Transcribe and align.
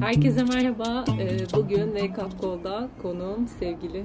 Herkese 0.00 0.42
merhaba. 0.44 1.04
Ee, 1.20 1.38
Bugün 1.56 1.96
Wake 1.98 2.24
Up 2.24 2.42
Call'da 2.42 2.88
konuğum 3.02 3.48
sevgili 3.48 4.04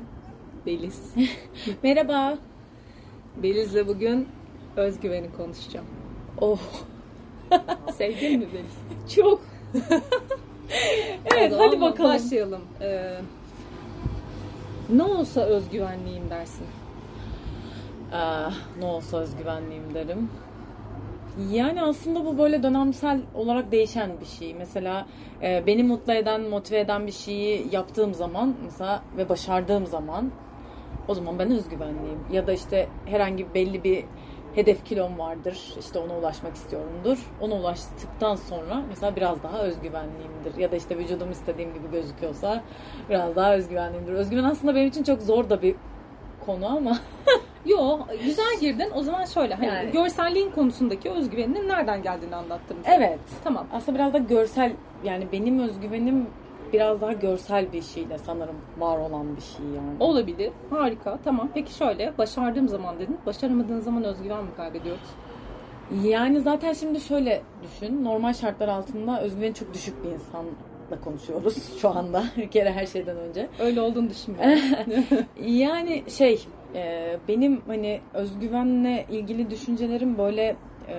Beliz. 0.66 1.14
Merhaba. 1.84 2.38
Beliz'le 3.44 3.88
bugün 3.88 4.28
özgüveni 4.76 5.32
konuşacağım. 5.32 5.86
Oh. 6.38 6.60
Sevdin 7.94 8.40
mi 8.40 8.48
Beliz? 8.54 9.16
Çok. 9.16 9.42
evet 11.26 11.54
hadi 11.58 11.82
bakalım. 11.82 12.14
Başlayalım. 12.14 12.62
Ee, 12.82 13.22
ne 14.90 15.04
olsa 15.04 15.42
özgüvenliyim 15.42 16.30
dersin. 16.30 16.66
Ah, 18.14 18.54
ne 18.80 18.86
olsa 18.86 19.18
özgüvenliyim 19.18 19.94
derim. 19.94 20.30
Yani 21.52 21.82
aslında 21.82 22.26
bu 22.26 22.38
böyle 22.38 22.64
dönemsel 22.64 23.22
olarak 23.36 23.72
değişen 23.72 24.12
bir 24.22 24.26
şey. 24.26 24.54
Mesela 24.54 25.06
e, 25.42 25.64
beni 25.68 25.84
mutlu 25.84 26.14
eden, 26.14 26.42
motive 26.42 26.80
eden 26.80 27.08
bir 27.08 27.12
şeyi 27.12 27.68
yaptığım 27.72 28.14
zaman 28.14 28.56
mesela 28.64 29.04
ve 29.18 29.30
başardığım 29.30 29.86
zaman 29.86 30.32
o 31.08 31.14
zaman 31.14 31.40
ben 31.40 31.52
özgüvenliyim. 31.52 32.20
Ya 32.32 32.48
da 32.48 32.54
işte 32.54 32.88
herhangi 33.06 33.54
belli 33.54 33.84
bir 33.84 34.06
hedef 34.56 34.86
kilom 34.86 35.20
vardır. 35.20 35.58
İşte 35.80 36.00
ona 36.00 36.18
ulaşmak 36.18 36.56
istiyorumdur. 36.56 37.18
Ona 37.42 37.56
ulaştıktan 37.56 38.36
sonra 38.36 38.84
mesela 38.90 39.16
biraz 39.16 39.44
daha 39.44 39.60
özgüvenliyimdir. 39.60 40.58
Ya 40.58 40.72
da 40.72 40.76
işte 40.76 40.98
vücudum 40.98 41.32
istediğim 41.32 41.74
gibi 41.74 41.92
gözüküyorsa 41.92 42.64
biraz 43.10 43.36
daha 43.36 43.56
özgüvenliyimdir. 43.56 44.14
Özgüven 44.14 44.44
aslında 44.44 44.76
benim 44.76 44.88
için 44.88 45.04
çok 45.04 45.22
zor 45.22 45.50
da 45.50 45.62
bir 45.62 45.76
konu 46.46 46.78
ama 46.78 46.98
Yo 47.66 48.00
güzel 48.26 48.60
girdin. 48.62 48.88
O 48.96 49.04
zaman 49.04 49.26
şöyle 49.26 49.54
hani 49.54 49.66
Yani. 49.68 49.92
görselliğin 49.92 50.52
konusundaki 50.52 51.10
özgüveninin 51.10 51.68
nereden 51.68 52.04
geldiğini 52.04 52.36
anlattım. 52.36 52.78
evet 52.86 53.20
Tamam. 53.44 53.68
aslında 53.74 53.98
biraz 53.98 54.14
da 54.14 54.18
görsel 54.18 54.72
yani 55.04 55.28
benim 55.32 55.60
özgüvenim 55.60 56.28
biraz 56.74 57.02
daha 57.02 57.14
görsel 57.14 57.74
bir 57.74 57.82
şeyle 57.82 58.18
sanırım 58.18 58.56
var 58.78 58.98
olan 58.98 59.36
bir 59.36 59.42
şey 59.42 59.66
yani. 59.66 59.96
Olabilir. 60.00 60.52
Harika. 60.70 61.20
Tamam. 61.24 61.50
Peki 61.54 61.74
şöyle 61.74 62.14
başardığım 62.18 62.68
zaman 62.68 63.00
dedin. 63.00 63.18
Başaramadığın 63.26 63.80
zaman 63.80 64.04
özgüven 64.04 64.44
mi 64.44 64.50
kaybediyoruz? 64.58 65.02
Yani 66.04 66.42
zaten 66.42 66.74
şimdi 66.74 67.00
şöyle 67.02 67.42
düşün. 67.64 68.04
Normal 68.06 68.34
şartlar 68.34 68.68
altında 68.68 69.22
özgüveni 69.22 69.54
çok 69.54 69.74
düşük 69.74 70.04
bir 70.04 70.10
insanla 70.10 70.50
konuşuyoruz 71.04 71.78
şu 71.82 71.90
anda. 71.90 72.24
Bir 72.38 72.48
kere 72.50 72.72
her 72.72 72.86
şeyden 72.86 73.18
önce. 73.18 73.50
Öyle 73.60 73.82
olduğunu 73.82 74.10
düşünmüyorum. 74.10 74.60
Yani 75.46 76.04
şey 76.18 76.46
e, 76.76 77.18
benim 77.28 77.62
hani 77.68 78.02
özgüvenle 78.14 79.06
ilgili 79.12 79.50
düşüncelerim 79.50 80.18
böyle 80.18 80.44
e, 80.88 80.96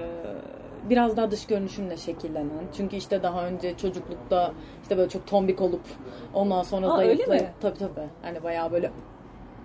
biraz 0.91 1.17
daha 1.17 1.31
dış 1.31 1.47
görünüşümle 1.47 1.97
şekillenen. 1.97 2.51
Çünkü 2.77 2.97
işte 2.97 3.23
daha 3.23 3.47
önce 3.47 3.77
çocuklukta 3.77 4.53
işte 4.83 4.97
böyle 4.97 5.09
çok 5.09 5.27
tombik 5.27 5.61
olup 5.61 5.83
ondan 6.35 6.63
sonra 6.63 6.87
Aa, 6.93 6.97
zayıflayıp 6.97 7.47
tabii 7.61 7.79
tabii 7.79 8.09
hani 8.23 8.43
bayağı 8.43 8.73
böyle 8.73 8.91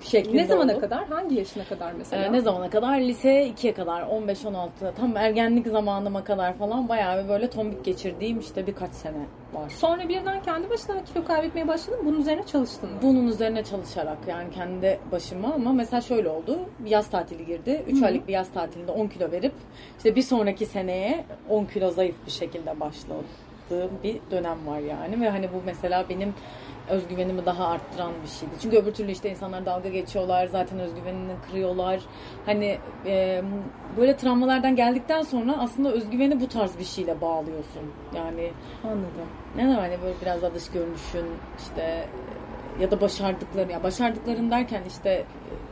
şeklinde 0.02 0.38
ne 0.38 0.46
zamana 0.46 0.72
olup. 0.72 0.82
kadar? 0.82 1.06
Hangi 1.08 1.36
yaşına 1.36 1.64
kadar 1.64 1.92
mesela? 1.92 2.26
Ee, 2.26 2.32
ne 2.32 2.42
zamana 2.42 2.70
kadar? 2.70 3.00
Lise 3.00 3.48
2'ye 3.48 3.74
kadar, 3.74 4.02
15-16, 4.02 4.68
tam 4.98 5.18
ergenlik 5.18 5.68
zamanıma 5.68 6.24
kadar 6.24 6.54
falan 6.54 6.90
bayağı 6.90 7.24
bir 7.24 7.30
böyle 7.30 7.50
tombik 7.50 7.86
geçirdiğim 7.86 8.40
işte 8.40 8.68
birkaç 8.68 8.92
sene 8.92 9.18
var. 9.54 9.70
Sonra 9.70 10.10
birden 10.10 10.42
kendi 10.44 10.70
başına 10.70 11.04
kilo 11.04 11.26
kaybetmeye 11.26 11.68
başladın. 11.68 12.00
Bunun 12.06 12.20
üzerine 12.22 12.46
çalıştın 12.46 12.90
mı? 12.90 12.96
Bunun 13.02 13.28
üzerine 13.28 13.64
çalışarak 13.64 14.18
yani 14.28 14.52
kendi 14.52 15.00
başıma 15.12 15.54
ama 15.54 15.74
mesela 15.74 16.02
şöyle 16.02 16.30
oldu. 16.30 16.60
Yaz 16.86 17.10
tatili 17.10 17.46
girdi. 17.46 17.84
3 17.88 17.96
Hı 17.98 18.02
hı. 18.02 18.06
aylık 18.06 18.28
bir 18.28 18.34
yaz 18.34 18.50
tatilinde 18.52 18.92
10 18.92 19.08
kilo 19.08 19.32
verip 19.32 19.54
işte 19.98 20.16
bir 20.16 20.22
sonraki 20.22 20.66
seneye 20.66 21.24
10 21.50 21.66
kilo 21.66 21.92
zayıf 21.92 22.16
bir 22.26 22.32
şekilde 22.32 22.80
başladığım 22.80 23.92
bir 24.04 24.18
dönem 24.32 24.68
var 24.68 24.80
yani. 24.80 25.22
Ve 25.22 25.30
hani 25.30 25.48
bu 25.54 25.62
mesela 25.66 26.06
benim 26.10 26.34
özgüvenimi 26.90 27.46
daha 27.46 27.68
arttıran 27.68 28.12
bir 28.24 28.30
şeydi. 28.30 28.52
Çünkü 28.62 28.78
öbür 28.78 28.94
türlü 28.94 29.12
işte 29.12 29.30
insanlar 29.30 29.66
dalga 29.66 29.90
geçiyorlar. 29.90 30.48
Zaten 30.48 30.80
özgüvenini 30.80 31.32
kırıyorlar. 31.48 32.00
Hani 32.46 32.78
e, 33.06 33.42
böyle 33.98 34.18
travmalardan 34.18 34.76
geldikten 34.76 35.22
sonra 35.22 35.56
aslında 35.60 35.92
özgüveni 35.92 36.42
bu 36.42 36.48
tarz 36.48 36.80
bir 36.80 36.84
şeyle 36.84 37.22
bağlıyorsun. 37.22 37.92
Yani 38.16 38.52
Anladım. 38.84 39.30
ne 39.56 39.64
demek 39.64 39.78
hani 39.78 39.98
böyle 40.04 40.16
biraz 40.22 40.42
daha 40.42 40.54
dış 40.54 40.70
görünüşün 40.72 41.26
işte 41.58 42.08
ya 42.82 42.92
da 42.92 43.02
başardıkların 43.02 43.70
ya 43.70 43.84
başardıkların 43.84 44.52
derken 44.52 44.82
işte 44.88 45.10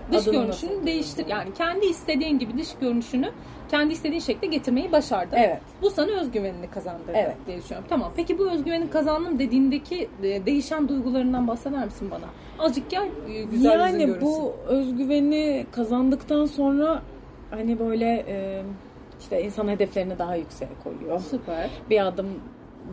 e, 0.10 0.14
Dış 0.14 0.26
görünüşünü 0.26 0.72
nasıl- 0.74 0.86
değiştir. 0.86 1.26
Yani 1.28 1.54
kendi 1.54 1.86
istediğin 1.86 2.40
gibi 2.40 2.58
dış 2.58 2.76
görünüşünü 2.82 3.32
kendi 3.72 3.94
istediğin 3.94 4.20
şekilde 4.22 4.46
getirmeyi 4.46 4.92
başardın. 4.92 5.38
Evet. 5.38 5.60
Bu 5.82 5.90
sana 5.90 6.12
özgüvenini 6.12 6.70
kazandırdı 6.70 7.12
Evet. 7.16 7.36
diye 7.48 7.58
düşünüyorum. 7.58 7.88
Tamam. 7.90 8.12
Peki 8.16 8.40
bu 8.40 8.52
özgüveni 8.52 8.90
kazandım 8.90 9.40
dediğindeki 9.40 10.10
e, 10.24 10.46
değişen 10.46 10.90
duygularından 10.90 11.48
bahseder 11.48 11.86
misin 11.86 12.12
bana? 12.12 12.26
Azıcık 12.66 12.90
gel 12.90 13.10
e, 13.30 13.44
güzel 13.44 13.80
yani 13.80 14.06
görünsün. 14.06 14.22
bu 14.22 14.54
özgüveni 14.68 15.66
kazandıktan 15.72 16.46
sonra 16.46 17.02
hani 17.52 17.80
böyle 17.80 18.26
işte 19.20 19.44
insan 19.44 19.68
hedeflerini 19.68 20.20
daha 20.20 20.36
yükseğe 20.36 20.70
koyuyor. 20.84 21.20
Süper. 21.20 21.70
bir 21.90 22.06
adım 22.08 22.28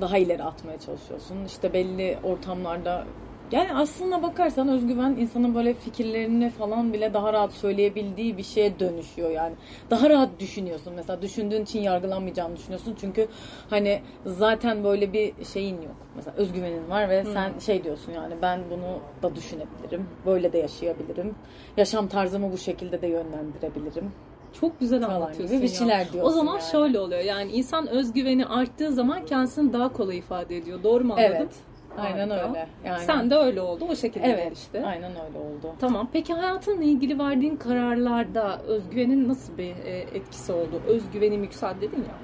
daha 0.01 0.19
ileri 0.19 0.43
atmaya 0.45 0.79
çalışıyorsun. 0.79 1.37
İşte 1.47 1.73
belli 1.73 2.19
ortamlarda 2.23 3.05
yani 3.53 3.75
aslına 3.75 4.23
bakarsan 4.23 4.69
özgüven 4.69 5.11
insanın 5.11 5.55
böyle 5.55 5.75
fikirlerini 5.75 6.51
falan 6.51 6.93
bile 6.93 7.15
daha 7.15 7.33
rahat 7.33 7.53
söyleyebildiği 7.53 8.37
bir 8.39 8.43
şeye 8.43 8.79
dönüşüyor 8.81 9.31
yani. 9.31 9.55
Daha 9.91 10.11
rahat 10.11 10.41
düşünüyorsun. 10.41 10.93
Mesela 10.97 11.23
düşündüğün 11.23 11.63
için 11.63 11.81
yargılanmayacağını 11.81 12.57
düşünüyorsun. 12.57 12.97
Çünkü 13.01 13.29
hani 13.71 14.03
zaten 14.27 14.85
böyle 14.85 15.13
bir 15.13 15.45
şeyin 15.53 15.83
yok. 15.83 15.97
Mesela 16.17 16.37
özgüvenin 16.37 16.91
var 16.91 17.09
ve 17.09 17.25
sen 17.25 17.59
şey 17.59 17.85
diyorsun 17.85 18.13
yani 18.13 18.35
ben 18.43 18.61
bunu 18.71 18.99
da 19.23 19.37
düşünebilirim. 19.37 20.07
Böyle 20.27 20.53
de 20.53 20.59
yaşayabilirim. 20.59 21.35
Yaşam 21.77 22.09
tarzımı 22.09 22.53
bu 22.53 22.59
şekilde 22.59 23.03
de 23.03 23.07
yönlendirebilirim. 23.07 24.13
Çok 24.61 24.81
güzel 24.81 25.01
Falan 25.01 25.15
anlatıyorsun 25.15 25.57
gibi 25.57 25.67
bir 25.67 26.21
O 26.23 26.31
zaman 26.31 26.53
yani. 26.53 26.71
şöyle 26.71 27.01
oluyor. 27.01 27.21
Yani 27.21 27.53
insan 27.53 27.87
özgüveni 27.87 28.47
arttığı 28.47 28.93
zaman 28.93 29.27
kendisini 29.27 29.73
daha 29.73 29.93
kolay 29.93 30.19
ifade 30.19 30.57
ediyor. 30.57 30.83
Doğru 30.83 31.05
mu 31.05 31.13
anladım? 31.13 31.37
Evet. 31.37 31.70
Aynen 31.99 32.31
Harika. 32.31 32.49
öyle. 32.49 32.67
Yani 32.85 33.01
Sen 33.01 33.31
de 33.31 33.35
öyle 33.37 33.61
oldu. 33.61 33.85
O 33.91 33.97
şekilde 33.97 34.27
Evet. 34.27 34.45
gelişti. 34.45 34.83
Aynen 34.87 35.11
öyle 35.11 35.39
oldu. 35.39 35.75
Tamam. 35.81 36.09
Peki 36.13 36.35
hayatınla 36.35 36.85
ilgili 36.85 37.19
verdiğin 37.19 37.57
kararlarda 37.57 38.59
özgüvenin 38.63 39.29
nasıl 39.29 39.59
bir 39.59 39.71
e, 39.85 39.99
etkisi 40.15 40.53
oldu? 40.53 40.83
Özgüvenim 40.87 41.43
yükseldi 41.43 41.81
dedin 41.81 41.99
ya. 41.99 42.15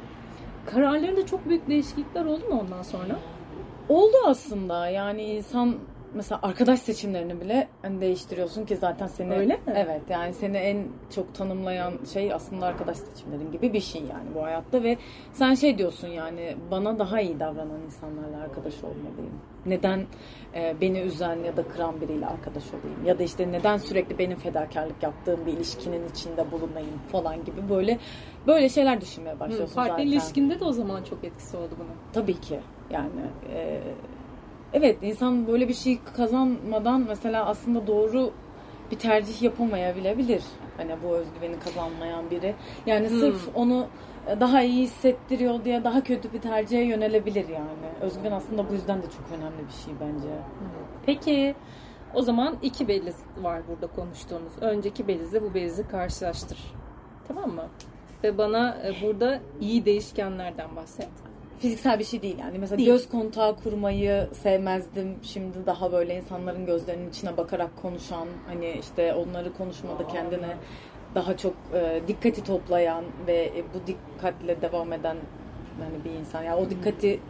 Kararlarında 0.66 1.26
çok 1.26 1.48
büyük 1.48 1.68
değişiklikler 1.68 2.24
oldu 2.24 2.48
mu 2.48 2.60
ondan 2.60 2.82
sonra? 2.82 3.16
Oldu 3.88 4.16
aslında. 4.26 4.88
Yani 4.88 5.22
insan 5.22 5.74
mesela 6.14 6.40
arkadaş 6.42 6.80
seçimlerini 6.80 7.40
bile 7.40 7.68
hani 7.82 8.00
değiştiriyorsun 8.00 8.66
ki 8.66 8.76
zaten 8.76 9.06
seni 9.06 9.34
Öyle 9.34 9.54
mi? 9.54 9.60
Evet 9.74 10.02
yani 10.08 10.34
seni 10.34 10.56
en 10.56 10.86
çok 11.14 11.34
tanımlayan 11.34 11.92
şey 12.12 12.32
aslında 12.32 12.66
arkadaş 12.66 12.96
seçimlerin 12.96 13.52
gibi 13.52 13.72
bir 13.72 13.80
şey 13.80 14.02
yani 14.02 14.34
bu 14.34 14.42
hayatta 14.42 14.82
ve 14.82 14.96
sen 15.32 15.54
şey 15.54 15.78
diyorsun 15.78 16.08
yani 16.08 16.56
bana 16.70 16.98
daha 16.98 17.20
iyi 17.20 17.40
davranan 17.40 17.80
insanlarla 17.86 18.36
arkadaş 18.36 18.74
olmalıyım. 18.84 19.40
Neden 19.66 20.06
e, 20.54 20.74
beni 20.80 21.00
üzen 21.00 21.36
ya 21.36 21.56
da 21.56 21.68
kıran 21.68 22.00
biriyle 22.00 22.26
arkadaş 22.26 22.64
olayım 22.68 23.06
ya 23.06 23.18
da 23.18 23.22
işte 23.22 23.52
neden 23.52 23.76
sürekli 23.76 24.18
benim 24.18 24.38
fedakarlık 24.38 25.02
yaptığım 25.02 25.46
bir 25.46 25.52
ilişkinin 25.52 26.08
içinde 26.08 26.50
bulunayım 26.50 27.00
falan 27.12 27.44
gibi 27.44 27.68
böyle 27.70 27.98
böyle 28.46 28.68
şeyler 28.68 29.00
düşünmeye 29.00 29.40
başlıyorsun 29.40 29.74
Partner 29.74 29.92
zaten. 29.92 30.06
ilişkinde 30.06 30.60
de 30.60 30.64
o 30.64 30.72
zaman 30.72 31.02
çok 31.02 31.24
etkisi 31.24 31.56
oldu 31.56 31.74
bunun. 31.78 31.96
Tabii 32.12 32.40
ki. 32.40 32.60
Yani 32.90 33.10
e, 33.52 33.80
evet 34.72 34.98
insan 35.02 35.46
böyle 35.46 35.68
bir 35.68 35.74
şey 35.74 35.98
kazanmadan 36.16 37.00
mesela 37.08 37.46
aslında 37.46 37.86
doğru 37.86 38.30
bir 38.90 38.98
tercih 38.98 39.42
yapamayabilir. 39.42 40.42
Hani 40.76 40.96
bu 41.04 41.08
özgüveni 41.16 41.58
kazanmayan 41.58 42.30
biri. 42.30 42.54
Yani 42.86 43.08
Hmm. 43.08 43.18
sırf 43.18 43.48
onu 43.54 43.86
daha 44.40 44.62
iyi 44.62 44.82
hissettiriyor 44.82 45.64
diye 45.64 45.84
daha 45.84 46.02
kötü 46.02 46.32
bir 46.32 46.40
tercihe 46.40 46.82
yönelebilir 46.82 47.48
yani. 47.48 47.68
Özgüven 48.00 48.32
aslında 48.32 48.68
bu 48.68 48.72
yüzden 48.72 48.98
de 49.02 49.06
çok 49.06 49.38
önemli 49.38 49.66
bir 49.68 49.84
şey 49.84 49.94
bence. 50.00 50.28
Peki 51.06 51.54
o 52.14 52.22
zaman 52.22 52.56
iki 52.62 52.88
beliz 52.88 53.16
var 53.42 53.62
burada 53.68 53.86
konuştuğumuz. 53.86 54.52
Önceki 54.60 55.08
belizle 55.08 55.42
bu 55.42 55.54
belizi 55.54 55.88
karşılaştır. 55.88 56.58
Tamam 57.28 57.50
mı? 57.50 57.64
Ve 58.24 58.38
bana 58.38 58.76
e, 58.84 59.06
burada 59.06 59.40
iyi 59.60 59.84
değişkenlerden 59.84 60.76
bahset. 60.76 61.08
Fiziksel 61.58 61.98
bir 61.98 62.04
şey 62.04 62.22
değil 62.22 62.38
yani. 62.38 62.58
Mesela 62.58 62.78
Değil. 62.78 62.88
göz 62.88 63.08
kontağı 63.08 63.56
kurmayı 63.56 64.28
sevmezdim. 64.42 65.16
Şimdi 65.22 65.66
daha 65.66 65.92
böyle 65.92 66.16
insanların 66.16 66.66
gözlerinin 66.66 67.10
içine 67.10 67.36
bakarak 67.36 67.82
konuşan, 67.82 68.28
hani 68.46 68.76
işte 68.80 69.14
onları 69.14 69.52
konuşmada 69.52 70.06
kendine 70.06 70.56
daha 71.14 71.36
çok 71.36 71.54
e, 71.74 72.00
dikkati 72.08 72.44
toplayan 72.44 73.04
ve 73.26 73.52
e, 73.56 73.64
bu 73.74 73.86
dikkatle 73.86 74.62
devam 74.62 74.92
eden 74.92 75.16
yani 75.82 76.04
bir 76.04 76.10
insan. 76.10 76.42
Yani 76.42 76.56
o 76.56 76.70
dikkati 76.70 77.20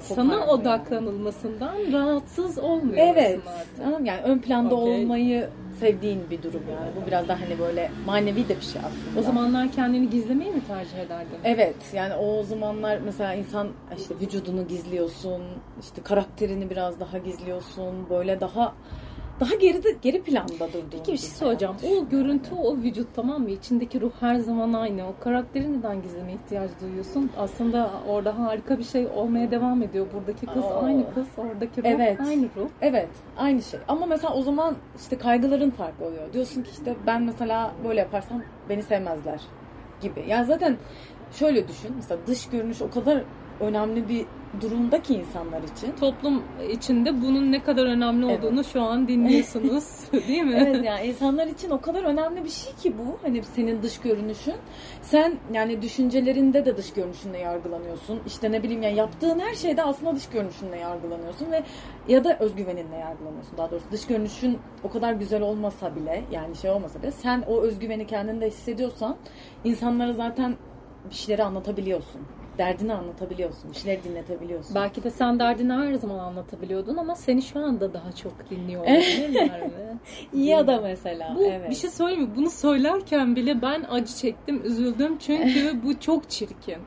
Sana 0.00 0.46
odaklanılmasından 0.46 1.92
rahatsız 1.92 2.58
olmuyor 2.58 2.98
Evet. 2.98 3.40
artık? 3.48 4.00
Mı? 4.00 4.06
Yani 4.06 4.20
ön 4.22 4.38
planda 4.38 4.74
Okey. 4.74 5.02
olmayı 5.02 5.48
sevdiğin 5.80 6.30
bir 6.30 6.42
durum 6.42 6.62
yani. 6.70 6.90
Bu 7.02 7.06
biraz 7.06 7.28
da 7.28 7.40
hani 7.40 7.58
böyle 7.58 7.90
manevi 8.06 8.48
de 8.48 8.56
bir 8.56 8.62
şey 8.62 8.80
aslında. 8.80 9.20
O 9.20 9.22
zamanlar 9.22 9.72
kendini 9.72 10.10
gizlemeyi 10.10 10.50
mi 10.50 10.60
tercih 10.66 10.98
ederdin? 10.98 11.38
Evet 11.44 11.76
yani 11.94 12.14
o 12.14 12.42
zamanlar 12.42 12.98
mesela 13.04 13.34
insan 13.34 13.68
işte 13.98 14.14
vücudunu 14.20 14.68
gizliyorsun, 14.68 15.42
işte 15.80 16.02
karakterini 16.02 16.70
biraz 16.70 17.00
daha 17.00 17.18
gizliyorsun, 17.18 18.10
böyle 18.10 18.40
daha 18.40 18.74
daha 19.40 19.54
geride 19.54 19.96
geri 20.02 20.22
planda 20.22 20.68
durduğun 20.68 20.84
Peki 20.90 21.12
bir 21.12 21.18
şey 21.18 21.30
soracağım. 21.30 21.76
O 21.88 22.08
görüntü, 22.08 22.54
o 22.54 22.76
vücut 22.76 23.08
tamam 23.16 23.42
mı? 23.42 23.50
İçindeki 23.50 24.00
ruh 24.00 24.10
her 24.20 24.36
zaman 24.36 24.72
aynı. 24.72 25.08
O 25.08 25.14
karakteri 25.24 25.78
neden 25.78 26.02
gizlemeye 26.02 26.36
ihtiyaç 26.36 26.70
duyuyorsun? 26.80 27.30
Aslında 27.38 27.90
orada 28.08 28.38
harika 28.38 28.78
bir 28.78 28.84
şey 28.84 29.06
olmaya 29.06 29.50
devam 29.50 29.82
ediyor. 29.82 30.06
Buradaki 30.14 30.46
kız 30.46 30.64
Aa. 30.64 30.82
aynı 30.82 31.14
kız, 31.14 31.26
oradaki 31.38 31.82
ruh 31.82 31.86
Evet. 31.86 32.20
aynı 32.20 32.44
ruh. 32.56 32.68
Evet, 32.82 33.08
aynı 33.36 33.62
şey. 33.62 33.80
Ama 33.88 34.06
mesela 34.06 34.34
o 34.34 34.42
zaman 34.42 34.76
işte 34.96 35.18
kaygıların 35.18 35.70
farklı 35.70 36.06
oluyor. 36.06 36.32
Diyorsun 36.32 36.62
ki 36.62 36.70
işte 36.72 36.94
ben 37.06 37.22
mesela 37.22 37.72
böyle 37.88 38.00
yaparsam 38.00 38.42
beni 38.68 38.82
sevmezler 38.82 39.40
gibi. 40.00 40.24
Yani 40.28 40.46
zaten 40.46 40.76
şöyle 41.32 41.68
düşün. 41.68 41.92
Mesela 41.96 42.20
dış 42.26 42.48
görünüş 42.48 42.82
o 42.82 42.90
kadar 42.90 43.22
önemli 43.60 44.08
bir 44.08 44.26
durumda 44.60 45.02
ki 45.02 45.14
insanlar 45.14 45.62
için. 45.62 45.92
Toplum 46.00 46.42
içinde 46.70 47.22
bunun 47.22 47.52
ne 47.52 47.62
kadar 47.62 47.86
önemli 47.86 48.26
Evet. 48.26 48.44
olduğunu 48.44 48.64
şu 48.64 48.82
an 48.82 49.08
dinliyorsunuz. 49.08 49.84
Değil 50.28 50.42
mi? 50.42 50.54
Evet 50.66 50.84
yani 50.84 51.06
insanlar 51.06 51.46
için 51.46 51.70
o 51.70 51.80
kadar 51.80 52.02
önemli 52.04 52.44
bir 52.44 52.50
şey 52.50 52.72
ki 52.74 52.94
bu. 52.98 53.18
Hani 53.22 53.42
senin 53.42 53.82
dış 53.82 53.98
görünüşün. 53.98 54.54
Sen 55.02 55.34
yani 55.52 55.82
düşüncelerinde 55.82 56.64
de 56.64 56.76
dış 56.76 56.92
görünüşünle 56.92 57.38
yargılanıyorsun. 57.38 58.20
İşte 58.26 58.52
ne 58.52 58.62
bileyim 58.62 58.82
yani 58.82 58.96
yaptığın 58.96 59.38
her 59.38 59.54
şeyde 59.54 59.82
aslında 59.82 60.16
dış 60.16 60.28
görünüşünle 60.28 60.78
yargılanıyorsun 60.78 61.50
ve 61.52 61.62
ya 62.08 62.24
da 62.24 62.38
özgüveninle 62.38 62.96
yargılanıyorsun. 62.96 63.58
Daha 63.58 63.70
doğrusu 63.70 63.86
dış 63.92 64.06
görünüşün 64.06 64.58
o 64.84 64.90
kadar 64.90 65.12
güzel 65.12 65.42
olmasa 65.42 65.96
bile 65.96 66.24
yani 66.32 66.56
şey 66.56 66.70
olmasa 66.70 67.02
bile 67.02 67.10
sen 67.10 67.44
o 67.48 67.60
özgüveni 67.60 68.06
kendinde 68.06 68.46
hissediyorsan 68.46 69.16
insanlara 69.64 70.12
zaten 70.12 70.56
bir 71.10 71.14
şeyleri 71.14 71.44
anlatabiliyorsun. 71.44 72.20
Derdini 72.58 72.94
anlatabiliyorsun. 72.94 73.70
Bir 73.70 73.76
şeyleri 73.76 74.04
dinletebiliyorsun. 74.04 74.74
Belki 74.74 75.04
de 75.04 75.10
sen 75.10 75.38
derdini 75.38 75.72
her 75.72 75.94
zaman 75.94 76.18
anlatabiliyordun 76.18 76.96
ama 76.96 77.14
seni 77.14 77.42
şu 77.42 77.60
anda 77.60 77.94
daha 77.94 78.12
çok 78.12 78.50
dinliyor 78.50 78.82
olabilirler 78.82 79.60
mi? 79.66 79.98
Ya 80.32 80.66
da 80.66 80.80
mesela. 80.80 81.34
Bu 81.36 81.44
evet. 81.44 81.70
bir 81.70 81.74
şey 81.74 81.90
söyleyeyim 81.90 82.22
mi? 82.22 82.30
Bunu 82.36 82.50
söylerken 82.50 83.36
bile 83.36 83.62
ben 83.62 83.84
acı 83.90 84.14
çektim, 84.14 84.62
üzüldüm 84.64 85.18
çünkü 85.18 85.82
bu 85.84 86.00
çok 86.00 86.30
çirkin. 86.30 86.78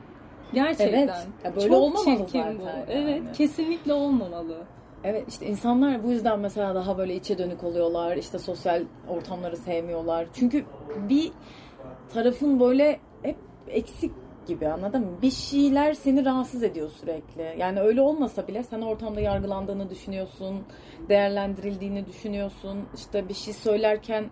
Gerçekten. 0.52 0.98
Evet. 0.98 1.26
Ya 1.44 1.56
böyle 1.56 1.68
çok 1.68 1.76
olmamalı 1.76 2.04
çirkin 2.04 2.24
zaten 2.26 2.58
bu. 2.58 2.62
yani. 2.62 2.84
Evet, 2.88 3.22
kesinlikle 3.36 3.92
olmamalı. 3.92 4.56
Evet 5.04 5.24
işte 5.28 5.46
insanlar 5.46 6.04
bu 6.04 6.10
yüzden 6.10 6.40
mesela 6.40 6.74
daha 6.74 6.98
böyle 6.98 7.14
içe 7.14 7.38
dönük 7.38 7.64
oluyorlar. 7.64 8.16
İşte 8.16 8.38
sosyal 8.38 8.82
ortamları 9.08 9.56
sevmiyorlar. 9.56 10.26
Çünkü 10.34 10.64
bir 11.08 11.32
tarafın 12.14 12.60
böyle 12.60 13.00
hep 13.22 13.36
eksik 13.68 14.12
gibi 14.48 14.68
anladın 14.68 15.00
mı? 15.00 15.22
Bir 15.22 15.30
şeyler 15.30 15.94
seni 15.94 16.24
rahatsız 16.24 16.62
ediyor 16.62 16.90
sürekli. 16.90 17.54
Yani 17.58 17.80
öyle 17.80 18.00
olmasa 18.00 18.48
bile 18.48 18.62
sen 18.62 18.80
ortamda 18.80 19.20
yargılandığını 19.20 19.90
düşünüyorsun, 19.90 20.62
değerlendirildiğini 21.08 22.06
düşünüyorsun. 22.06 22.78
İşte 22.94 23.28
bir 23.28 23.34
şey 23.34 23.54
söylerken 23.54 24.24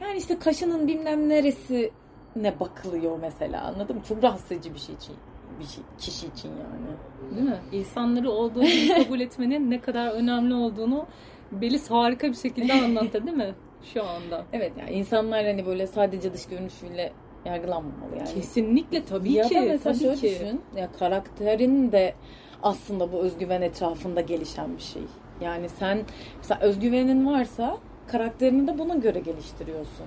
yani 0.00 0.18
işte 0.18 0.38
kaşının 0.38 0.88
bilmem 0.88 1.28
neresi 1.28 1.90
ne 2.36 2.60
bakılıyor 2.60 3.18
mesela 3.20 3.62
anladın 3.62 3.96
mı? 3.96 4.02
Çok 4.08 4.22
rahatsız 4.22 4.52
edici 4.52 4.74
bir 4.74 4.78
şey 4.78 4.94
için 4.94 5.16
bir 5.60 5.64
şey, 5.64 5.84
kişi 5.98 6.26
için 6.26 6.48
yani. 6.48 7.36
Değil 7.36 7.48
mi? 7.48 7.58
İnsanları 7.72 8.30
olduğu 8.30 8.64
gibi 8.64 8.94
kabul 9.04 9.20
etmenin 9.20 9.70
ne 9.70 9.80
kadar 9.80 10.10
önemli 10.10 10.54
olduğunu 10.54 11.06
Belis 11.52 11.90
harika 11.90 12.28
bir 12.28 12.34
şekilde 12.34 12.72
anlattı 12.72 13.26
değil 13.26 13.36
mi? 13.36 13.54
Şu 13.94 14.04
anda. 14.04 14.44
Evet 14.52 14.72
yani 14.78 14.90
insanlar 14.90 15.44
hani 15.44 15.66
böyle 15.66 15.86
sadece 15.86 16.32
dış 16.32 16.46
görünüşüyle 16.46 17.12
yargılanmamalı 17.46 18.16
yani. 18.18 18.34
Kesinlikle 18.34 19.04
tabii 19.04 19.32
ya 19.32 19.48
ki. 19.48 19.54
da 19.54 19.60
mesela 19.60 19.92
tabii 19.92 20.02
şöyle 20.02 20.16
ki. 20.16 20.22
düşün. 20.22 20.60
Ya 20.76 20.88
karakterin 20.98 21.92
de 21.92 22.14
aslında 22.62 23.12
bu 23.12 23.16
özgüven 23.18 23.62
etrafında 23.62 24.20
gelişen 24.20 24.76
bir 24.76 24.82
şey. 24.82 25.02
Yani 25.40 25.68
sen 25.68 25.98
mesela 26.38 26.60
özgüvenin 26.60 27.26
varsa 27.26 27.78
karakterini 28.08 28.66
de 28.66 28.78
buna 28.78 28.94
göre 28.94 29.18
geliştiriyorsun. 29.18 30.06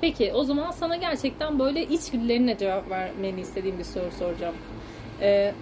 Peki 0.00 0.32
o 0.34 0.44
zaman 0.44 0.70
sana 0.70 0.96
gerçekten 0.96 1.58
böyle 1.58 1.82
içgüdülerine 1.86 2.58
cevap 2.58 2.90
vermeni 2.90 3.40
istediğim 3.40 3.78
bir 3.78 3.84
soru 3.84 4.10
soracağım. 4.18 4.54
Ee, 5.20 5.54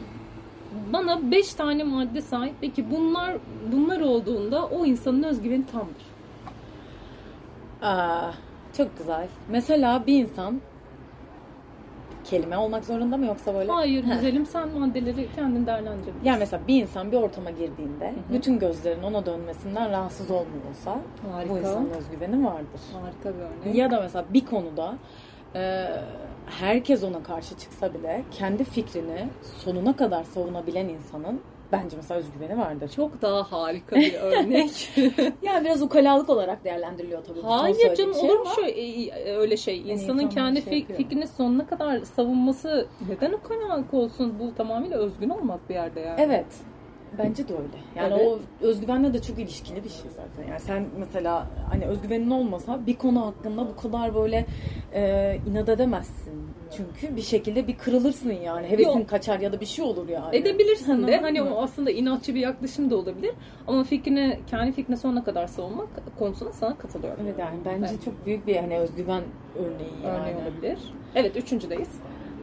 bana 0.93 1.31
5 1.31 1.55
tane 1.55 1.85
madde 1.85 2.21
say. 2.21 2.53
Peki 2.61 2.91
bunlar 2.91 3.37
bunlar 3.73 4.01
olduğunda 4.01 4.67
o 4.67 4.87
insanın 4.87 5.23
özgüveni 5.23 5.67
tamdır. 5.67 6.03
Aa, 7.83 8.31
çok 8.77 8.99
güzel. 8.99 9.29
Mesela 9.49 10.07
bir 10.07 10.23
insan 10.25 10.61
kelime 12.25 12.59
olmak 12.59 12.85
zorunda 12.85 13.17
mı 13.17 13.27
yoksa 13.27 13.55
böyle? 13.55 13.73
Hayır 13.73 14.05
güzelim 14.05 14.47
sen 14.47 14.69
maddeleri 14.69 15.29
kendin 15.37 15.67
değerlendirebilirsin. 15.67 16.25
Yani 16.25 16.39
mesela 16.39 16.63
bir 16.69 16.83
insan 16.83 17.13
bir 17.13 17.17
ortama 17.17 17.51
girdiğinde 17.51 18.09
hı. 18.09 18.35
bütün 18.35 18.59
gözlerin 18.59 19.03
ona 19.03 19.27
dönmesinden 19.27 19.91
rahatsız 19.91 20.31
olmuyorsa 20.31 20.99
Harika. 21.33 21.55
bu 21.55 21.59
insanın 21.59 21.91
özgüveni 21.91 22.45
vardır. 22.45 22.81
Harika 22.93 23.39
bir 23.39 23.45
örnek. 23.45 23.75
Ya 23.79 23.91
da 23.91 24.01
mesela 24.01 24.25
bir 24.35 24.47
konuda 24.47 24.95
e, 25.55 25.87
herkes 26.47 27.05
ona 27.05 27.23
karşı 27.23 27.59
çıksa 27.59 27.95
bile 27.95 28.25
kendi 28.31 28.65
fikrini 28.65 29.29
sonuna 29.43 29.97
kadar 29.97 30.25
savunabilen 30.25 30.89
insanın 30.89 31.41
bence 31.73 31.97
mesela 31.97 32.21
özgüveni 32.21 32.59
vardır. 32.59 32.89
Çok 32.97 33.23
daha 33.23 33.53
harika 33.53 33.97
bir 33.97 34.15
örnek. 34.15 34.91
Yani 35.43 35.65
biraz 35.65 35.83
ukalalık 35.83 36.31
olarak 36.31 36.65
değerlendiriliyor 36.65 37.25
tabii. 37.25 37.41
Hayır 37.43 37.95
canım 37.95 38.15
şey 38.15 38.31
olur 38.31 38.39
mu 38.39 38.47
şöyle 38.57 38.71
e, 38.71 39.37
öyle 39.37 39.57
şey? 39.57 39.91
İnsanın 39.91 40.21
insanlar 40.21 40.31
kendi 40.31 40.63
şey 40.63 40.87
fikrini 40.87 41.27
sonuna 41.27 41.67
kadar 41.67 42.01
savunması 42.01 42.87
neden 43.09 43.33
o 43.33 43.43
karanlık 43.49 43.95
olsun? 43.95 44.35
Bu 44.41 44.55
tamamıyla 44.55 44.99
özgün 44.99 45.29
olmak 45.29 45.69
bir 45.69 45.75
yerde 45.75 46.01
yani. 46.01 46.21
Evet. 46.21 46.47
Bence 47.19 47.49
de 47.49 47.53
öyle. 47.53 47.77
Yani 47.97 48.15
Evet. 48.15 48.27
o 48.27 48.39
özgüvenle 48.67 49.15
de 49.15 49.23
çok 49.23 49.39
ilişkili 49.39 49.85
bir 49.85 49.89
şey 49.89 50.11
zaten. 50.17 50.51
Yani 50.51 50.61
sen 50.61 50.87
mesela 50.99 51.47
hani 51.71 51.87
özgüvenin 51.87 52.31
olmasa 52.31 52.87
bir 52.87 52.97
konu 52.97 53.27
hakkında 53.27 53.67
bu 53.69 53.77
kadar 53.77 54.15
böyle 54.15 54.47
e, 54.95 55.39
inat 55.51 55.69
edemezsin. 55.69 56.33
Çünkü 56.77 57.17
bir 57.17 57.23
şekilde 57.23 57.67
bir 57.69 57.77
kırılırsın 57.79 58.33
yani. 58.33 58.67
Hevesin 58.67 58.99
Yok. 58.99 59.09
kaçar 59.09 59.41
ya 59.41 59.53
da 59.53 59.61
bir 59.61 59.67
şey 59.67 59.85
olur 59.85 60.09
yani. 60.09 60.37
Edebilirsin 60.37 61.07
de. 61.07 61.17
Hani 61.17 61.43
o 61.43 61.63
aslında 61.63 61.91
inatçı 61.91 62.35
bir 62.35 62.41
yaklaşım 62.41 62.91
da 62.91 62.97
olabilir. 62.97 63.33
Ama 63.67 63.85
fikrini, 63.85 64.39
kendi 64.47 64.73
fikrini 64.73 64.97
sonuna 64.97 65.25
kadar 65.25 65.47
savunmak 65.47 65.89
konusunda 66.19 66.53
sana 66.53 66.79
katılıyorum. 66.79 67.25
Evet 67.27 67.39
yani 67.39 67.59
bence 67.65 67.87
Evet. 67.91 68.05
çok 68.05 68.27
büyük 68.27 68.47
bir 68.47 68.57
hani 68.57 68.79
özgüven 68.79 69.23
örneği 69.57 70.05
yani. 70.05 70.21
Örneği 70.21 70.35
olabilir. 70.37 70.79
Evet 71.15 71.37
üçüncüdeyiz. 71.37 71.89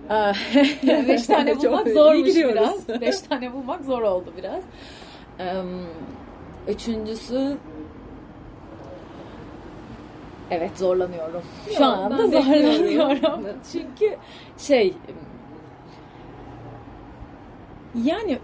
Aa, 0.10 0.34
Beş 1.08 1.26
tane 1.26 1.58
bulmak 1.58 1.88
zormuş 1.88 2.36
biraz. 2.36 3.02
Beş 3.02 3.20
tane 3.30 3.54
bulmak 3.54 3.86
zor 3.86 4.02
oldu 4.02 4.34
biraz. 4.38 4.64
Üçüncüsü 6.68 7.58
Evet 10.52 10.78
zorlanıyorum. 10.78 11.42
Şu 11.78 11.82
Ya, 11.84 11.88
anda 11.90 12.28
zorlanıyorum. 12.28 13.46
Çünkü 13.72 14.18
şey 14.58 14.94
yani 18.04 18.40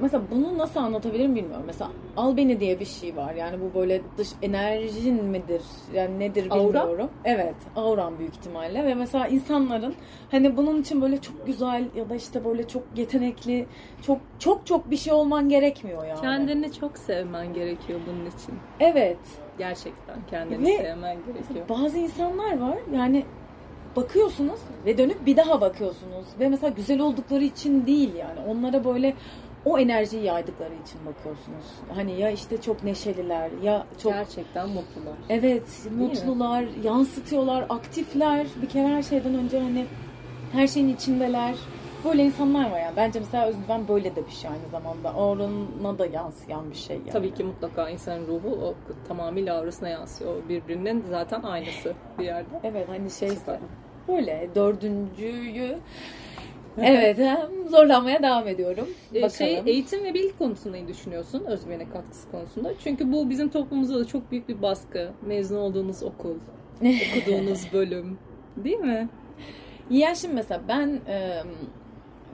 mesela 0.00 0.22
bunu 0.30 0.58
nasıl 0.58 0.80
anlatabilirim 0.80 1.34
bilmiyorum. 1.34 1.64
Mesela 1.66 1.90
al 2.16 2.36
beni 2.36 2.60
diye 2.60 2.80
bir 2.80 2.84
şey 2.84 3.16
var. 3.16 3.34
Yani 3.34 3.56
bu 3.60 3.78
böyle 3.78 4.02
dış 4.18 4.28
enerjin 4.42 5.24
midir? 5.24 5.62
Yani 5.94 6.18
nedir 6.18 6.46
Aura? 6.50 6.82
bilmiyorum. 6.82 7.10
Evet, 7.24 7.54
auran 7.76 8.18
büyük 8.18 8.34
ihtimalle 8.36 8.84
ve 8.84 8.94
mesela 8.94 9.26
insanların 9.28 9.94
hani 10.30 10.56
bunun 10.56 10.80
için 10.80 11.02
böyle 11.02 11.20
çok 11.20 11.46
güzel 11.46 11.84
ya 11.96 12.10
da 12.10 12.14
işte 12.14 12.44
böyle 12.44 12.68
çok 12.68 12.82
yetenekli, 12.96 13.66
çok 14.06 14.18
çok 14.38 14.66
çok 14.66 14.90
bir 14.90 14.96
şey 14.96 15.12
olman 15.12 15.48
gerekmiyor 15.48 16.06
yani. 16.06 16.20
Kendini 16.20 16.72
çok 16.72 16.98
sevmen 16.98 17.54
gerekiyor 17.54 18.00
bunun 18.06 18.26
için. 18.26 18.54
Evet. 18.80 19.18
Gerçekten 19.58 20.16
kendini 20.30 20.66
Ve- 20.66 20.76
sevmen 20.78 21.16
gerekiyor. 21.26 21.68
Bazı 21.68 21.98
insanlar 21.98 22.58
var 22.58 22.78
yani 22.94 23.24
bakıyorsunuz 23.96 24.60
ve 24.86 24.98
dönüp 24.98 25.26
bir 25.26 25.36
daha 25.36 25.60
bakıyorsunuz 25.60 26.26
ve 26.40 26.48
mesela 26.48 26.70
güzel 26.76 27.00
oldukları 27.00 27.44
için 27.44 27.86
değil 27.86 28.14
yani 28.14 28.40
onlara 28.48 28.84
böyle 28.84 29.14
o 29.64 29.78
enerjiyi 29.78 30.24
yaydıkları 30.24 30.74
için 30.84 31.00
bakıyorsunuz. 31.06 31.64
Hani 31.94 32.20
ya 32.20 32.30
işte 32.30 32.60
çok 32.60 32.84
neşeliler 32.84 33.50
ya 33.62 33.86
çok 34.02 34.12
Gerçekten 34.12 34.68
mutlular. 34.68 35.14
evet 35.28 35.86
mutlular, 35.98 36.64
yansıtıyorlar, 36.84 37.66
aktifler. 37.68 38.46
Bir 38.62 38.68
kere 38.68 38.88
her 38.88 39.02
şeyden 39.02 39.34
önce 39.34 39.60
hani 39.60 39.86
her 40.52 40.66
şeyin 40.66 40.88
içindeler. 40.88 41.54
Böyle 42.04 42.24
insanlar 42.24 42.70
var 42.70 42.80
yani. 42.80 42.96
Bence 42.96 43.20
mesela 43.20 43.46
özgüven 43.46 43.88
böyle 43.88 44.16
de 44.16 44.26
bir 44.26 44.32
şey 44.32 44.50
aynı 44.50 44.68
zamanda. 44.70 45.14
Aurana 45.14 45.98
da 45.98 46.06
yansıyan 46.06 46.70
bir 46.70 46.76
şey 46.76 46.96
yani. 46.96 47.10
Tabii 47.10 47.34
ki 47.34 47.44
mutlaka 47.44 47.90
insanın 47.90 48.26
ruhu 48.26 48.48
o 48.48 48.74
tamamıyla 49.08 49.58
aurasına 49.58 49.88
yansıyor. 49.88 50.34
O 50.36 50.48
birbirinin 50.48 51.04
zaten 51.10 51.42
aynısı 51.42 51.94
bir 52.18 52.24
yerde. 52.24 52.60
Evet 52.64 52.88
hani 52.88 53.10
şey 53.10 53.30
böyle 54.08 54.48
dördüncüyü 54.54 55.78
evet 56.82 57.18
zorlanmaya 57.68 58.22
devam 58.22 58.48
ediyorum. 58.48 58.88
Ee, 59.14 59.14
Bakalım. 59.14 59.30
Şey, 59.30 59.62
eğitim 59.66 60.04
ve 60.04 60.14
bilgi 60.14 60.38
konusunda 60.38 60.76
ne 60.76 60.88
düşünüyorsun 60.88 61.44
özgüvene 61.44 61.88
katkısı 61.88 62.30
konusunda? 62.30 62.72
Çünkü 62.84 63.12
bu 63.12 63.30
bizim 63.30 63.48
toplumumuzda 63.48 64.00
da 64.00 64.04
çok 64.04 64.30
büyük 64.30 64.48
bir 64.48 64.62
baskı. 64.62 65.10
Mezun 65.26 65.56
olduğunuz 65.56 66.02
okul, 66.02 66.34
okuduğunuz 67.18 67.72
bölüm. 67.72 68.18
Değil 68.56 68.78
mi? 68.78 69.08
Ya 69.90 70.14
şimdi 70.14 70.34
mesela 70.34 70.60
ben 70.68 71.00
e, 71.08 71.42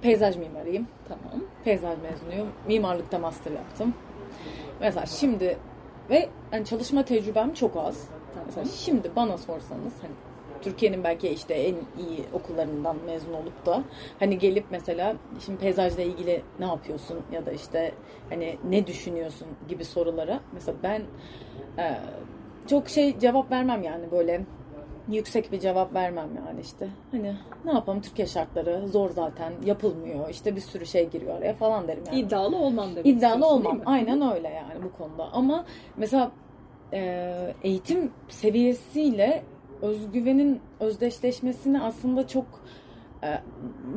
peyzaj 0.03 0.37
mimarıyım. 0.37 0.87
Tamam. 1.09 1.45
Peyzaj 1.65 1.99
mezunuyum. 2.03 2.49
Mimarlıkta 2.67 3.19
master 3.19 3.53
yaptım. 3.53 3.95
Mesela 4.81 5.07
şimdi 5.07 5.59
ve 6.11 6.29
hani 6.51 6.65
çalışma 6.65 7.05
tecrübem 7.05 7.55
çok 7.55 7.77
az. 7.77 8.09
Tamam. 8.35 8.47
Mesela 8.47 8.67
şimdi 8.77 9.11
bana 9.17 9.39
sorsanız 9.39 9.93
hani 10.03 10.13
Türkiye'nin 10.63 11.05
belki 11.05 11.29
işte 11.29 11.55
en 11.55 11.75
iyi 11.75 12.25
okullarından 12.33 12.97
mezun 13.07 13.33
olup 13.33 13.67
da 13.67 13.83
hani 14.19 14.39
gelip 14.39 14.65
mesela 14.71 15.17
şimdi 15.45 15.59
peyzajla 15.59 16.03
ilgili 16.03 16.43
ne 16.59 16.67
yapıyorsun 16.67 17.19
ya 17.33 17.47
da 17.47 17.53
işte 17.53 17.93
hani 18.31 18.59
ne 18.69 18.87
düşünüyorsun 18.87 19.49
gibi 19.69 19.85
sorulara 19.85 20.41
mesela 20.53 20.79
ben 20.83 21.03
e, 21.79 21.97
çok 22.67 22.89
şey 22.89 23.19
cevap 23.19 23.51
vermem 23.51 23.83
yani 23.83 24.11
böyle 24.11 24.45
yüksek 25.09 25.53
bir 25.53 25.61
cevap 25.61 25.95
vermem 25.95 26.29
yani 26.47 26.61
işte 26.61 26.89
hani 27.11 27.35
ne 27.65 27.73
yapalım 27.73 28.01
Türkiye 28.01 28.27
şartları 28.27 28.89
zor 28.89 29.11
zaten 29.11 29.53
yapılmıyor 29.65 30.29
işte 30.29 30.57
bir 30.57 30.61
sürü 30.61 30.87
şey 30.87 31.09
giriyor 31.09 31.37
araya 31.37 31.55
falan 31.55 31.89
derim 31.89 32.03
yani. 32.07 32.21
İddialı 32.21 32.57
olmam 32.57 32.91
demek 32.91 33.07
İddialı 33.07 33.47
olmam. 33.47 33.81
Aynen 33.87 34.33
öyle 34.35 34.49
yani 34.49 34.85
bu 34.85 34.93
konuda. 34.93 35.33
Ama 35.33 35.65
mesela 35.97 36.33
e, 36.93 37.55
eğitim 37.63 38.13
seviyesiyle 38.29 39.43
özgüvenin 39.83 40.61
özdeşleşmesini 40.81 41.83
aslında 41.83 42.27
çok 42.27 42.45
e, 43.25 43.41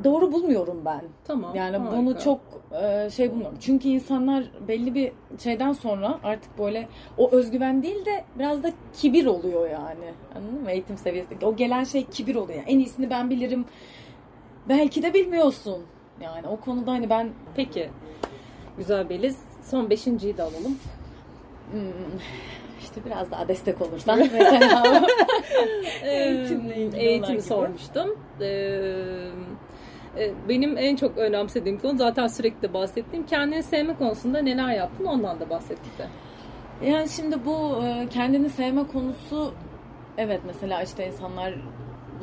doğru 0.04 0.32
bulmuyorum 0.32 0.82
ben. 0.86 1.02
Tamam. 1.26 1.56
Yani 1.56 1.78
harika. 1.78 1.98
bunu 1.98 2.20
çok 2.20 2.40
e, 2.82 3.10
şey 3.10 3.32
bulmuyorum. 3.32 3.58
Çünkü 3.62 3.88
insanlar 3.88 4.44
belli 4.68 4.96
bir 4.96 5.12
şeyden 5.44 5.74
sonra 5.74 6.20
artık 6.24 6.60
böyle 6.60 6.88
o 7.18 7.32
özgüven 7.32 7.84
değil 7.84 8.06
de 8.06 8.24
biraz 8.40 8.64
da 8.64 8.72
kibir 8.94 9.26
oluyor 9.26 9.70
yani. 9.70 10.14
Anladın 10.36 10.62
mı? 10.62 10.72
Eğitim 10.72 10.98
seviyesindeki. 10.98 11.46
O 11.46 11.56
gelen 11.56 11.84
şey 11.84 12.06
kibir 12.06 12.36
oluyor. 12.36 12.64
En 12.68 12.80
iyisini 12.80 13.10
ben 13.10 13.30
bilirim. 13.30 13.66
Belki 14.70 15.04
de 15.04 15.14
bilmiyorsun. 15.14 15.84
Yani 16.22 16.48
o 16.48 16.58
konuda 16.58 16.92
hani 16.92 17.10
ben 17.10 17.30
Peki. 17.56 17.90
Güzel 18.78 19.10
Beliz. 19.10 19.38
Son 19.64 19.90
beşinciyi 19.90 20.38
de 20.38 20.44
alalım. 20.44 20.78
Hmm, 21.72 22.20
işte 22.82 23.02
biraz 23.06 23.32
daha 23.32 23.48
destek 23.48 23.82
olursan 23.82 24.20
mesela 24.20 24.84
Eğitimle 26.04 26.76
ilgili 26.76 27.28
gibi. 27.28 27.42
sormuştum. 27.42 28.18
Ee, 28.42 28.46
e, 30.18 30.32
benim 30.50 30.78
en 30.78 30.96
çok 30.96 31.18
önemsediğim 31.18 31.80
konu 31.80 31.98
zaten 31.98 32.28
sürekli 32.28 32.62
de 32.62 32.74
bahsettiğim 32.74 33.26
kendini 33.26 33.64
sevme 33.64 33.96
konusunda 33.96 34.40
neler 34.42 34.70
yaptın 34.74 35.06
ondan 35.06 35.40
da 35.40 35.50
bahset 35.50 35.78
bize. 35.86 36.10
yani 36.92 37.10
şimdi 37.10 37.46
bu 37.46 37.84
e, 37.86 38.08
kendini 38.10 38.50
sevme 38.50 38.88
konusu 38.88 39.54
evet 40.18 40.42
mesela 40.46 40.84
işte 40.84 41.08
insanlar 41.08 41.54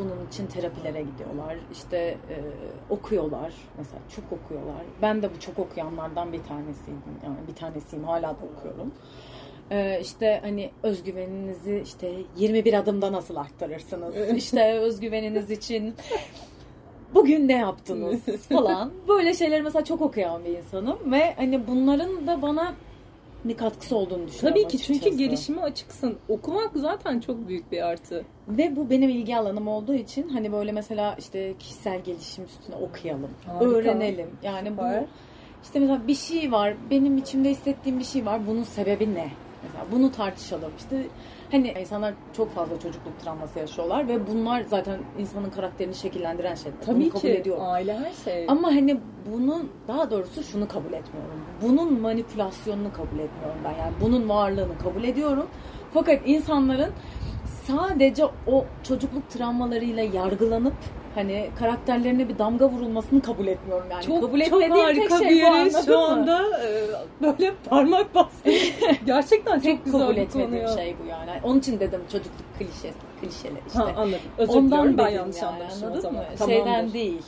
bunun 0.00 0.26
için 0.26 0.46
terapilere 0.46 1.02
gidiyorlar. 1.02 1.56
İşte 1.72 1.96
e, 1.98 2.36
okuyorlar. 2.90 3.52
Mesela 3.78 4.00
çok 4.16 4.24
okuyorlar. 4.32 4.82
Ben 5.02 5.22
de 5.22 5.34
bu 5.34 5.40
çok 5.40 5.58
okuyanlardan 5.58 6.32
bir 6.32 6.42
tanesiydim. 6.42 7.16
Yani 7.24 7.36
bir 7.48 7.54
tanesiyim. 7.54 8.04
Hala 8.04 8.28
da 8.28 8.44
okuyorum. 8.58 8.92
Ee, 9.70 10.00
işte 10.00 10.40
hani 10.42 10.70
özgüveninizi 10.82 11.82
işte 11.84 12.12
21 12.36 12.74
adımda 12.74 13.12
nasıl 13.12 13.36
arttırırsınız? 13.36 14.14
işte 14.36 14.72
özgüveniniz 14.72 15.50
için 15.50 15.94
bugün 17.14 17.48
ne 17.48 17.58
yaptınız 17.58 18.20
falan. 18.48 18.92
Böyle 19.08 19.34
şeyleri 19.34 19.62
mesela 19.62 19.84
çok 19.84 20.00
okuyan 20.00 20.44
bir 20.44 20.58
insanım 20.58 21.12
ve 21.12 21.34
hani 21.36 21.66
bunların 21.66 22.26
da 22.26 22.42
bana 22.42 22.74
bir 23.44 23.56
katkısı 23.56 23.96
olduğunu 23.96 24.26
düşünüyorum 24.28 24.62
Tabii 24.62 24.68
ki 24.68 24.78
çünkü 24.78 24.92
açıkçası. 25.00 25.18
gelişime 25.18 25.60
açıksın. 25.62 26.18
Okumak 26.28 26.70
zaten 26.74 27.20
çok 27.20 27.48
büyük 27.48 27.72
bir 27.72 27.82
artı. 27.86 28.24
Ve 28.48 28.76
bu 28.76 28.90
benim 28.90 29.10
ilgi 29.10 29.36
alanım 29.36 29.68
olduğu 29.68 29.94
için 29.94 30.28
hani 30.28 30.52
böyle 30.52 30.72
mesela 30.72 31.14
işte 31.18 31.54
kişisel 31.58 32.00
gelişim 32.00 32.44
üstüne 32.44 32.76
okuyalım, 32.76 33.30
Harika. 33.46 33.64
öğrenelim. 33.64 34.30
Yani 34.42 34.76
bu 34.78 34.82
işte 35.62 35.78
mesela 35.80 36.06
bir 36.08 36.14
şey 36.14 36.52
var, 36.52 36.74
benim 36.90 37.18
içimde 37.18 37.50
hissettiğim 37.50 37.98
bir 37.98 38.04
şey 38.04 38.26
var. 38.26 38.46
Bunun 38.46 38.62
sebebi 38.62 39.14
ne? 39.14 39.28
Mesela 39.62 39.84
bunu 39.92 40.12
tartışalım. 40.12 40.72
İşte 40.78 41.02
hani 41.50 41.74
insanlar 41.80 42.14
çok 42.36 42.54
fazla 42.54 42.80
çocukluk 42.80 43.20
travması 43.20 43.58
yaşıyorlar 43.58 44.08
ve 44.08 44.26
bunlar 44.26 44.62
zaten 44.62 44.98
insanın 45.18 45.50
karakterini 45.50 45.94
şekillendiren 45.94 46.54
şeyler. 46.54 46.78
Bunu 46.78 46.86
Tabii 46.94 47.08
kabul 47.08 47.20
ki 47.20 47.30
ediyorum. 47.30 47.64
aile 47.66 47.98
her 47.98 48.12
şey. 48.24 48.44
Ama 48.48 48.68
hani 48.68 49.00
bunun 49.32 49.70
daha 49.88 50.10
doğrusu 50.10 50.42
şunu 50.42 50.68
kabul 50.68 50.92
etmiyorum. 50.92 51.40
Bunun 51.62 52.00
manipülasyonunu 52.00 52.92
kabul 52.92 53.18
etmiyorum 53.18 53.60
ben. 53.64 53.70
Yani 53.82 53.92
bunun 54.00 54.28
varlığını 54.28 54.78
kabul 54.78 55.04
ediyorum. 55.04 55.46
Fakat 55.94 56.20
insanların 56.26 56.92
sadece 57.66 58.24
o 58.46 58.64
çocukluk 58.82 59.30
travmalarıyla 59.30 60.02
yargılanıp 60.02 60.74
hani 61.14 61.50
karakterlerine 61.58 62.28
bir 62.28 62.38
damga 62.38 62.68
vurulmasını 62.68 63.22
kabul 63.22 63.46
etmiyorum 63.46 63.86
yani. 63.90 64.04
çok, 64.04 64.20
kabul 64.20 64.40
çok 64.40 64.62
etmediğim 64.62 64.84
harika 64.84 65.18
tek 65.18 65.28
bir 65.28 65.34
şey 65.34 65.36
bu, 65.36 65.56
yere 65.56 65.70
şu 65.70 65.90
mı? 65.90 66.04
anda 66.04 66.42
e, 66.66 66.86
böyle 67.22 67.54
parmak 67.70 68.14
bastı. 68.14 68.50
Gerçekten 69.06 69.60
çok 69.60 69.84
güzel 69.84 70.00
kabul 70.00 70.16
bir 70.16 70.20
etmediğim 70.20 70.66
konu 70.66 70.76
şey 70.76 70.96
bu 71.04 71.08
yani. 71.08 71.30
Onun 71.42 71.58
için 71.58 71.80
dedim 71.80 72.00
çocukluk 72.12 72.58
klişesi, 72.58 72.94
klişeler 73.20 73.60
işte. 73.66 73.78
Ha, 73.78 73.92
anladım. 73.96 74.20
Özür 74.38 74.54
Ondan 74.54 74.98
ben 74.98 75.08
yanlış 75.08 75.42
yani, 75.42 75.46
anlamışım 75.46 75.92
o 75.92 76.00
zaman. 76.00 76.20
mı? 76.22 76.28
Tamamdır. 76.38 76.54
Şeyden 76.54 76.92
değil. 76.92 77.22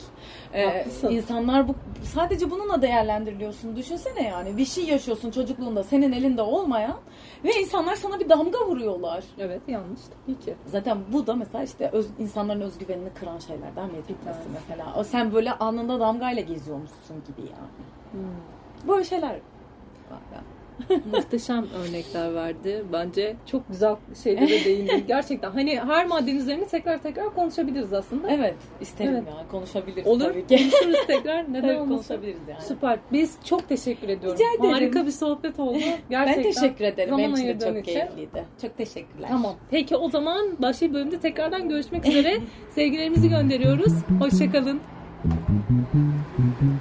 Ee, 0.53 0.85
insanlar 1.09 1.67
bu 1.67 1.75
sadece 2.03 2.51
bununla 2.51 2.81
değerlendiriliyorsun. 2.81 3.75
Düşünsene 3.75 4.27
yani 4.27 4.57
bir 4.57 4.65
şey 4.65 4.83
yaşıyorsun 4.85 5.31
çocukluğunda 5.31 5.83
senin 5.83 6.11
elinde 6.11 6.41
olmayan 6.41 6.97
ve 7.43 7.55
insanlar 7.59 7.95
sana 7.95 8.19
bir 8.19 8.29
damga 8.29 8.67
vuruyorlar. 8.67 9.23
Evet 9.39 9.61
yanlış 9.67 9.99
tabii 10.25 10.39
ki. 10.39 10.55
Zaten 10.65 10.97
bu 11.13 11.27
da 11.27 11.35
mesela 11.35 11.63
işte 11.63 11.89
öz, 11.89 12.07
insanların 12.19 12.61
özgüvenini 12.61 13.09
kıran 13.09 13.39
şeylerden 13.39 13.89
bir 13.89 13.93
tanesi 13.93 14.25
tanesi. 14.25 14.49
mesela. 14.53 14.93
O 14.97 15.03
sen 15.03 15.33
böyle 15.33 15.51
alnında 15.51 15.99
damgayla 15.99 16.41
geziyormuşsun 16.41 17.23
gibi 17.27 17.41
yani. 17.41 17.71
Hmm. 18.11 18.87
Böyle 18.87 19.03
şeyler 19.03 19.29
var 19.29 20.21
ya. 20.33 20.41
Muhteşem 21.13 21.65
örnekler 21.83 22.35
verdi. 22.35 22.83
Bence 22.93 23.35
çok 23.45 23.69
güzel 23.69 23.95
şeylere 24.23 24.47
değindi. 24.65 25.03
Gerçekten 25.07 25.51
hani 25.51 25.79
her 25.79 26.05
maddenin 26.05 26.39
üzerine 26.39 26.65
tekrar 26.67 27.01
tekrar 27.03 27.35
konuşabiliriz 27.35 27.93
aslında. 27.93 28.29
Evet 28.31 28.55
isterim 28.81 29.13
Evet. 29.13 29.23
yani 29.37 29.47
konuşabiliriz 29.51 30.07
Olur. 30.07 30.19
tabii 30.25 30.47
ki. 30.47 30.57
Konuşuruz 30.57 31.07
tekrar. 31.07 31.43
Neden 31.53 31.67
Evet, 31.67 31.81
olmasın? 31.81 31.95
konuşabiliriz 31.95 32.41
yani. 32.49 32.61
Süper. 32.61 32.99
Biz 33.11 33.37
çok 33.43 33.69
teşekkür 33.69 34.09
ediyorum. 34.09 34.39
Rica 34.39 34.45
ederim. 34.59 34.73
Harika 34.73 35.05
bir 35.05 35.11
sohbet 35.11 35.59
oldu. 35.59 35.77
Gerçekten. 36.09 36.43
Ben 36.43 36.51
teşekkür 36.51 36.85
ederim. 36.85 37.09
Zaman 37.09 37.23
Benim 37.23 37.33
için 37.35 37.47
de 37.59 37.65
çok 37.65 37.77
için. 37.77 37.93
keyifliydi. 37.93 38.45
Çok 38.61 38.77
teşekkürler. 38.77 39.27
Tamam. 39.29 39.55
Peki 39.71 39.95
o 39.95 40.09
zaman 40.09 40.45
başka 40.59 40.89
bir 40.89 40.93
bölümde 40.93 41.19
tekrardan 41.19 41.69
görüşmek 41.69 42.05
üzere. 42.07 42.37
Sevgilerimizi 42.75 43.29
gönderiyoruz. 43.29 43.93
Hoşçakalın. 44.19 44.79
Dum 45.23 45.31
dum 45.69 45.87
dum 45.93 46.13